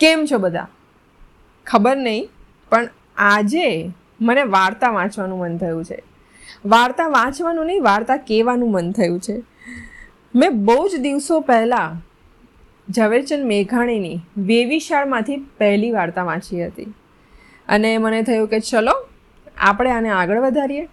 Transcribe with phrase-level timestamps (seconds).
[0.00, 0.68] કેમ છો બધા?
[1.66, 2.28] ખબર નહીં,
[2.70, 6.02] પણ આજે મને વાર્તા વાંચવાનું મન થયું છે.
[6.64, 9.42] વાર્તા વાંચવાનું નહીં, વાર્તા કહેવાનું મન થયું છે.
[10.34, 12.02] મેં બહુ જ દિવસો પહેલાં
[12.92, 16.84] ઝવેરચંદ મેઘાણીની વેવિશાળમાંથી પહેલી વાર્તા વાંચી હતી.
[17.68, 19.06] અને મને થયું કે ચલો,
[19.56, 20.84] આપણે આને આગળ વધારીએ.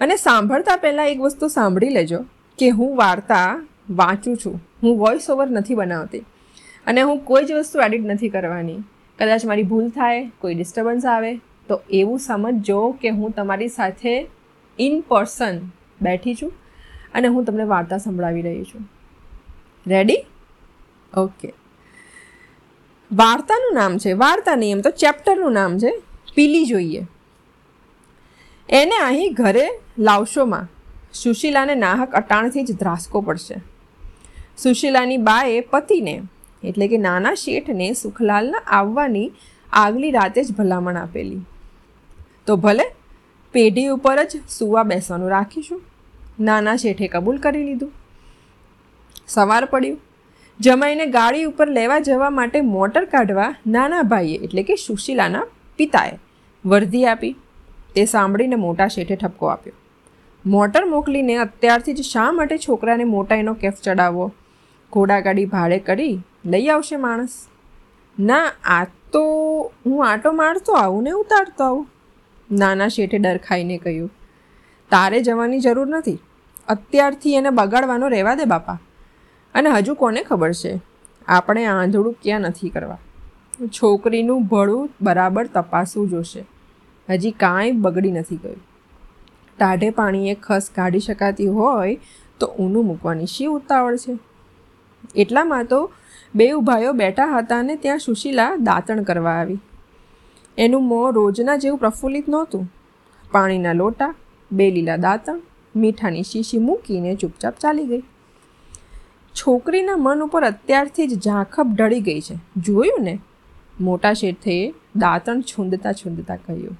[0.00, 2.24] અને સાંભળતા પહેલાં એક વસ્તુ સાંભળી લેજો,
[2.58, 4.60] કે હું વાર્તા વાંચું છું.
[4.82, 6.24] હું વોઇસ ઓવર નથી બનાવતી.
[6.86, 8.78] અને હું કોઈ જ વસ્તુ એડિટ નથી કરવાની.
[9.18, 11.36] કદાચ મારી ભૂલ થાય, કોઈ ડિસ્ટર્બન્સ આવે,
[11.68, 14.28] તો એવું સમજજો કે હું તમારી સાથે
[14.78, 15.60] ઇન પર્સન
[16.02, 16.52] બેઠી છું
[17.14, 18.88] અને હું તમને વાર્તા સંભળાવી રહી છું.
[19.86, 20.26] રેડી
[21.16, 21.52] ઓકે
[23.12, 26.02] વાર્તાનું નામ છે, વાર્તા નહીં એમ તો ચેપ્ટરનું નામ છે,
[26.34, 27.06] પીલી જોઈએ.
[28.68, 29.68] એને અહીં ઘરે
[29.98, 30.68] લાવશોમાં.
[31.12, 33.54] સુશીલાને નાહક અટાણથી જ ધ્રાસકો પડશે.
[34.58, 36.22] સુશીલાની બાએ પતિને
[36.64, 39.32] એટલે કે નાના શેઠને સુખલાલના આવવાની
[39.72, 41.40] આગલી રાતે જ ભલામણ આપેલી.
[42.46, 42.94] તો ભલે
[43.52, 45.82] પેઢી ઉપર જ સુવા બેસવાનું રાખીશું.
[46.40, 47.92] નાના શેઠે કબૂલ કરી લીધું.
[49.28, 50.00] સવાર પડ્યું.
[50.60, 55.46] જમાઈને ગાડી ઉપર લેવા જવા માટે મોટર કાઢવા નાના ભાઈએ એટલે કે સુશીલાના
[55.76, 56.18] પિતાએ
[56.66, 57.36] વર્ધી આપી.
[57.94, 59.72] તે સાંભળીને મોટા શેઠે ઠપકો આપ્યો.
[60.46, 64.32] મોટર મોકલીને અત્યારથી જ શા માટે છોકરાને મોટા એનો કેફ ચડાવવો?
[64.92, 66.14] ઘોડાગાડી ભાડે કરી
[66.46, 67.34] લઈ આવશે માણસ.
[68.18, 69.22] ના, આ તો
[69.86, 71.86] હું આટો મારતો આવું ને ઉતારતો આવું.
[72.50, 74.10] નાના શેઠે ડર ખાઈને કહ્યું,
[74.90, 76.18] તારે જવાની જરૂર નથી.
[76.68, 78.78] અત્યારથી એને બગાડવાનો રહેવા દે બાપા.
[79.54, 80.72] અને હજુ કોને ખબર છે?
[81.28, 82.98] આપણે આંધળું ક્યાં નથી કરવા.
[83.68, 86.42] છોકરીનું ભળું બરાબર તપાસવું જોશે.
[87.08, 88.60] હજી કાંઈ બગડી નથી ગયું.
[89.58, 91.96] ટાઢે પાણીએ ખસ કાઢી શકાતી હોય
[92.40, 94.14] તો ઊનું મૂકવાની શી ઉતાવળ છે?
[95.14, 95.92] એટલામાં તો
[96.34, 99.58] બે ભાઈઓ બેઠા હતા અને ત્યાં સુશીલા દાંતણ કરવા આવી.
[100.58, 102.72] એનું મોં રોજના જેવું પ્રફુલ્લિત નહોતું.
[103.32, 104.14] પાણીના લોટા,
[104.52, 105.40] બે લીલા દાંતણ,
[105.76, 108.00] મીઠાની શીશી મૂકીને ચૂપચાપ ચાલી ગઈ.
[109.34, 112.38] છોકરીના મન ઉપર અત્યારથી જ ઝાંખપ ઢળી ગઈ છે.
[112.56, 113.18] જોયું ને?
[113.80, 116.78] મોટા શેઠે દાંતણ છૂંદતા છૂંદતા કહ્યું.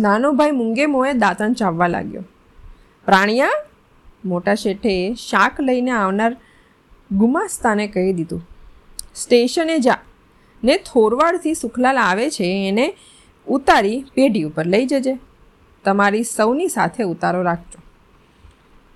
[0.00, 2.22] નાનો ભાઈ મૂંગે મોએ દાંતણ ચાવવા લાગ્યો.
[3.04, 3.48] પ્રાણિયા,
[4.24, 6.36] મોટા શેઠે શાક લઈને આવનાર
[7.10, 8.42] ગુમાસ્તાને કહી દીધું,
[9.14, 9.98] સ્ટેશને જા.
[10.62, 12.86] ને થોરવાડથી સુખલાલ આવે છે, એને
[13.46, 15.14] ઉતારી પેઢી ઉપર લઈ જજે.
[15.84, 17.78] તમારી સૌની સાથે ઉતારો રાખજો.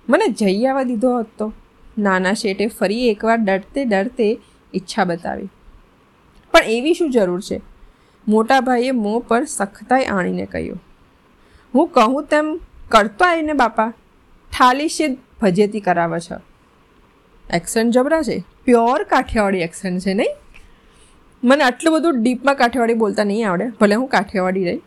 [0.09, 1.53] મને જઈ આવવા દીધો હતો
[1.97, 4.27] નાના શેઠે ફરી એકવાર ડરતે ડરતે
[4.73, 5.49] ઈચ્છા બતાવી.
[6.53, 7.61] પણ એવી શું જરૂર છે?
[8.27, 10.79] મોટા ભાઈએ મોં પર સખતાઈ આણીને કહ્યું,
[11.73, 13.89] હું કહું તેમ કરતો આવીને બાપા.
[14.51, 16.50] ઠાલી શીદ ભજેતી કરાવે છે.
[17.53, 18.43] એક્સન્ટ જબરા છે?
[18.65, 20.29] પ્યોર કાઠિયાવાડી એક્સન્ટ છે નહીં?
[21.43, 23.65] મને આટલું બધું ડીપમાં કાઠિયાવાડી બોલતા નહીં આવડે.
[23.67, 24.81] ભલે હું કાઠિયાવાડી રહી.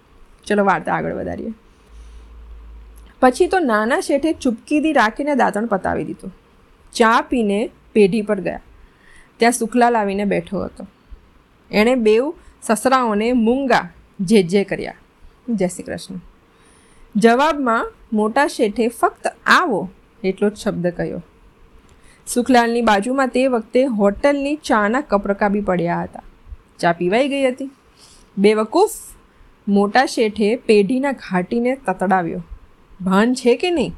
[0.47, 1.53] ચલો વાર્તા આગળ વધારીએ.
[3.20, 6.32] પછી તો નાના શેઠે ચૂપકીથી રાખીને દાંતણ પતાવી દીધું.
[6.92, 8.60] ચા પીને પેઢી પર ગયા.
[9.36, 10.86] ત્યાં સુખલા લાવીને બેઠો હતો.
[11.70, 13.88] એણે બેઉ સસરાઓને મૂંગા
[14.20, 14.94] જે જે કર્યા.
[15.48, 16.20] જય શ્રી કૃષ્ણ.
[17.16, 19.88] જવાબમાં મોટા શેઠે ફક્ત આવો
[20.24, 21.22] એટલો જ શબ્દ કહ્યો.
[22.26, 26.22] સુખલાલની બાજુમાં તે વખતે હોટલની ચાના કપ રકાબી પડ્યા હતા.
[26.80, 27.70] ચા પીવાઈ ગઈ હતી.
[28.38, 28.90] બેવકૂફ
[29.68, 32.42] મોટા શેઠે પેઢીના ઘાટીને તતડાવ્યો.
[33.00, 33.92] ભાન છે કે નહીં?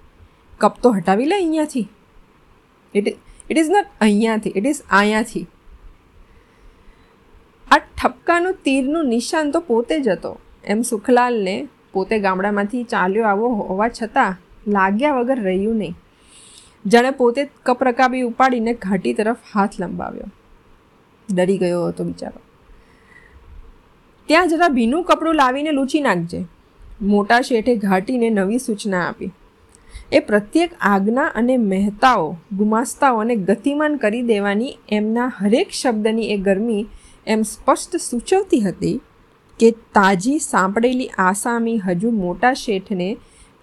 [0.58, 1.88] કપ તો હટાવી લે અહીંયાથી.
[2.94, 3.08] ઇટ
[3.50, 5.46] ઇટ ઇઝ નોટ અહીંયાથી ઇટ ઇઝ અહીંયાથી
[7.72, 10.40] આ ઠપકાનું તીરનું નિશાન તો પોતે જ હતો.
[10.64, 14.36] એમ સુખલાલને પોતે ગામડામાંથી ચાલ્યો આવો હોવા છતાં
[14.70, 15.94] લાગ્યા વગર રહ્યું નહીં.
[16.86, 20.28] જાણે પોતે કપ રકાબી ઉપાડીને ઘાટી તરફ હાથ લંબાવ્યો.
[21.34, 22.40] ડરી ગયો હતો બિચારો.
[24.26, 26.44] ત્યાં જરા ભીનું કપડું લાવીને લૂછી નાખજે.
[27.02, 29.30] મોટા શેઠે ઘાટીને નવી સૂચના આપી.
[30.12, 36.86] એ પ્રત્યેક આજ્ઞા અને મહેતાઓ ગુમાસ્તાઓને ગતિમાન કરી દેવાની એમના હરેક શબ્દની એ ગરમી
[37.26, 39.00] એમ સ્પષ્ટ સૂચવતી હતી
[39.60, 43.16] કે તાજી સાંપડેલી આસામી હજુ મોટા શેઠને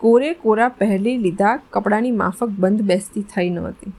[0.04, 3.94] કોરે કોરા પહેલી લીધા કપડાની માફક બંધ બેસતી થઈ નહોતી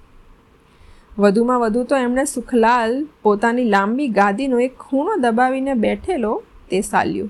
[1.18, 2.92] વધુમાં વધુ તો એમણે સુખલાલ
[3.22, 6.32] પોતાની લાંબી ગાદીનો એક ખૂણો દબાવીને બેઠેલો
[6.70, 7.28] તે સાલ્યું.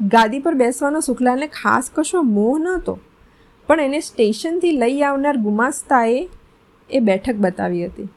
[0.00, 2.94] ગાદી પર બેસવાનો સુખલાલને ખાસ કશો મોહ નહોતો,
[3.68, 6.18] પણ એને સ્ટેશનથી લઈ આવનાર ગુમાસ્તાએ
[6.90, 8.08] એ બેઠક બતાવી હતી.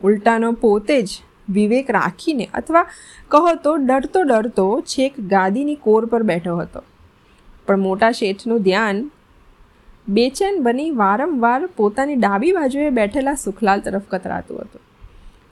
[0.00, 1.10] ઉલટાનો પોતે જ
[1.50, 2.84] વિવેક રાખીને અથવા
[3.28, 6.84] કહો તો ડરતો ડરતો છેક ગાદીની કોર પર બેઠો હતો.
[7.68, 9.10] પણ મોટા શેઠનું ધ્યાન
[10.08, 14.80] બેચેન બની વારંવાર પોતાની ડાબી બાજુએ બેઠેલા સુખલાલ તરફ કતરાતું હતું.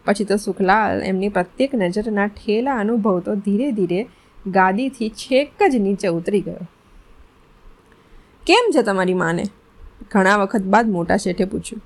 [0.04, 4.06] પછી તો સુખલાલ એમની પ્રત્યેક નજરના ઠેલા અનુભવતો ધીરે ધીરે
[4.46, 6.64] ગાદીથી છેક જ નીચે ઉતરી ગયો.
[8.46, 9.44] કેમ છે તમારી માને?
[10.10, 11.82] ઘણા વખત બાદ મોટા શેઠે પૂછ્યું.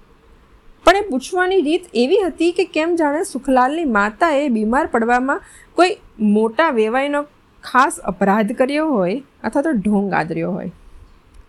[0.85, 5.41] પણ એ પૂછવાની રીત એવી હતી કે કેમ જાણે સુખલાલની માતાએ બીમાર પડવામાં
[5.75, 7.27] કોઈ મોટા વેવાઈનો
[7.65, 10.73] ખાસ અપરાધ કર્યો હોય અથવા તો ઢોંગ આદર્યો હોય.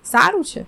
[0.06, 0.66] સારું છે.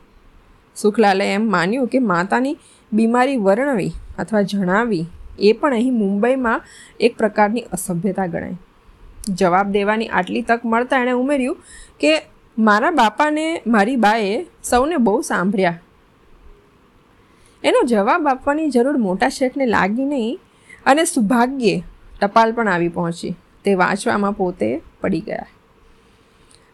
[0.75, 2.57] સુખલાલે એમ માન્યું કે માતાની
[2.93, 5.05] બીમારી વર્ણવી અથવા જણાવી
[5.39, 6.61] એ પણ અહીં મુંબઈમાં
[6.99, 8.57] એક પ્રકારની અસભ્યતા ગણાય.
[9.29, 11.57] જવાબ દેવાની આટલી તક મળતા એણે ઉમેર્યું
[11.99, 12.21] કે
[12.57, 15.79] મારા બાપાને મારી બાએ સૌને બહુ સાંભળ્યા.
[17.63, 20.39] એનો જવાબ આપવાની જરૂર મોટા શેઠને લાગી નહીં
[20.85, 21.83] અને સુભાગ્યે
[22.21, 23.35] ટપાલ પણ આવી પહોંચી.
[23.65, 25.45] તે વાંચવામાં પોતે પડી ગયા.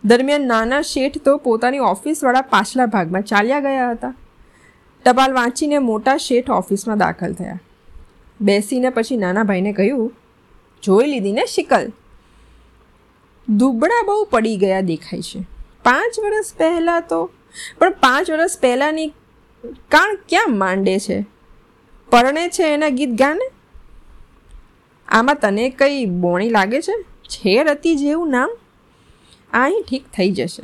[0.03, 4.13] દરમિયાન નાના શેઠ તો પોતાની ઓફિસવાળા પાછલા ભાગમાં ચાલ્યા ગયા હતા.
[5.05, 7.59] ટપાલ વાંચીને મોટા શેઠ ઓફિસમાં દાખલ થયા.
[8.41, 10.13] બેસીને પછી નાના ભાઈને કહ્યું,
[10.83, 11.91] જોઈ લીધી ને શિકલ.
[13.49, 15.39] દુબળા બહુ પડી ગયા દેખાય છે.
[15.83, 17.29] પાંચ વર્ષ પહેલાં તો,
[17.79, 19.07] પણ પાંચ વર્ષ પહેલાંની
[19.89, 21.25] કાણ ક્યાં માંડે છે?
[22.09, 23.49] પરણે છે એના ગીત ગાને?
[25.07, 26.95] આમાં તને કંઈ બોણી લાગે છે?
[27.29, 28.49] છે રતી જેવું નામ
[29.53, 30.63] આ અહીં ઠીક થઈ જશે.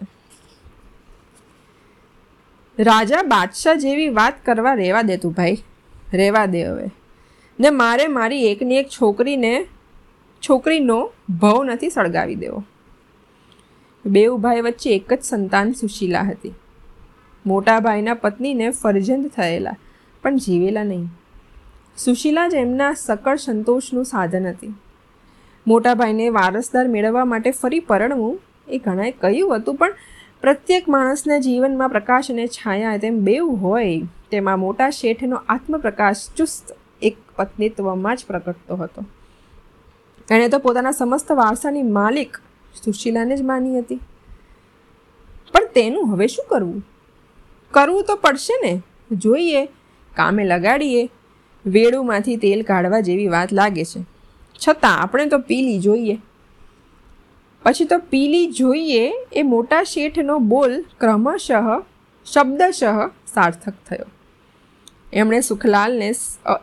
[2.80, 5.58] રાજા બાદશાહ જેવી વાત કરવા રહેવા દે તું ભાઈ
[6.14, 6.90] રહેવા દે હવે.
[7.60, 9.68] ને મારે મારી એકની એક છોકરીને,
[10.50, 12.64] છોકરીનો ભવ નથી સળગાવી દેવો.
[14.06, 16.54] બેઉ ભાઈ વચ્ચે એક જ સંતાન સુશીલા હતી.
[17.46, 19.76] મોટા ભાઈના પત્નીને ફરજંદ થયેલા,
[20.24, 21.08] પણ જીવેલા નહીં.
[21.98, 24.74] સુશીલા જ એમના સકળ સંતોષનું સાધન હતી.
[25.68, 29.94] મોટા ભાઈને વારસદાર મેળવવા માટે ફરી પરણવું એ ઘણાએ કહ્યું હતું, પણ
[30.42, 34.02] પ્રત્યેક માણસના જીવનમાં પ્રકાશ અને છાયા તેમ બેવ હોય,
[34.32, 39.06] તેમાં મોટા શેઠનો આત્મપ્રકાશ ચુસ્ત એક પત્નીત્વમાં જ પ્રગટતો હતો.
[40.32, 42.38] એણે તો પોતાના સમસ્ત વારસાની માલિક
[42.86, 44.00] સુશીલાને જ માની હતી.
[45.54, 46.86] પણ તેનું હવે શું કરવું?
[47.72, 48.82] કરવું તો પડશે ને?
[49.12, 49.66] જોઈએ.
[50.16, 51.10] કામે લગાડીએ.
[51.66, 54.15] વેડુમાંથી તેલ કાઢવા જેવી વાત લાગે છે.
[54.60, 56.18] છતાં આપણે તો પીલી જોઈએ.
[57.64, 61.82] પછી તો પીલી જોઈએ એ મોટા શેઠનો બોલ ક્રમશઃ,
[62.26, 64.06] શબ્દશઃ સાર્થક થયો.
[65.14, 66.12] એમણે સુખલાલને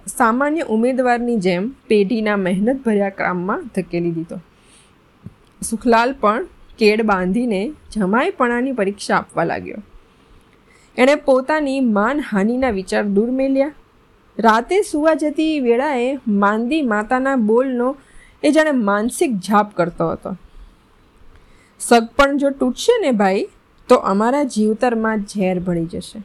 [0.06, 4.38] સામાન્ય ઉમેદવારની જેમ પેઢીના મહેનતભર્યા કામમાં ધકેલી દીધો.
[5.62, 6.46] સુખલાલ પણ
[6.78, 9.82] કેડ બાંધીને જમાઈપણાની પરીક્ષા આપવા લાગ્યો.
[10.98, 13.72] એણે પોતાની માનહાનિના વિચાર દૂર મેલ્યા
[14.38, 17.96] રાતે સુવા જતી વેળાએ માંદી માતાના બોલનો
[18.42, 20.36] એ જાણે માનસિક જાપ કરતો હતો.
[21.80, 23.48] સગપણ જો તૂટશે ને ભાઈ,
[23.88, 26.22] તો અમારા જીવતરમાં ઝેર ભળી જશે.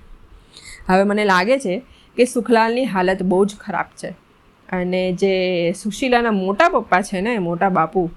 [0.88, 1.84] હવે મને લાગે છે
[2.16, 4.10] કે સુખલાલની હાલત બહુ જ ખરાબ છે.
[4.70, 8.10] અને જે સુશીલાના મોટા પપ્પા છે ને, મોટા બાપુ,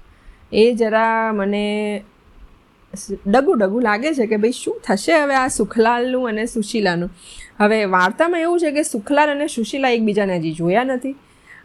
[0.51, 2.03] એ જરા મને
[3.27, 7.09] ડગું ડગું લાગે છે કે ભાઈ શું થશે હવે આ સુખલાલનું અને સુશીલાનું?
[7.59, 11.15] હવે વાર્તામાં એવું છે કે સુખલાલ અને સુશીલા એકબીજાને હજી જોયા નથી.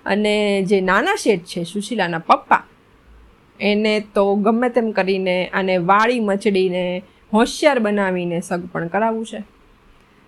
[0.06, 2.64] અને જે નાના શેઠ છે, સુશીલાના પપ્પા,
[3.60, 7.02] એને તો ગમે તેમ કરીને આને વાળી મચડીને
[7.32, 9.40] હોશિયાર બનાવીને સગપણ કરાવવું છે.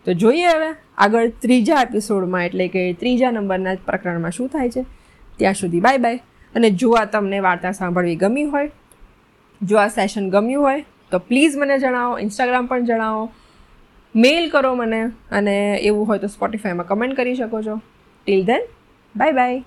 [0.04, 4.84] તો જોઈએ હવે આગળ ત્રીજા એપિસોડમાં, એટલે કે ત્રીજા નંબરના પ્રકરણમાં શું થાય છે.
[5.36, 6.16] ત્યાં સુધી બાય બાય.
[6.54, 8.70] અને જો આ તમને વાર્તા સાંભળવી ગમી હોય
[9.62, 13.30] જો આ સેશન ગમ્યું હોય, તો પ્લીઝ મને જણાવો ઇન્સ્ટાગ્રામ પણ જણાવો.
[14.14, 17.80] મેલ કરો મને અને એવું હોય તો સ્પોટિફાઈમાં કમેન્ટ કરી શકો છો.
[18.26, 18.60] Teal than
[19.16, 19.62] bye bye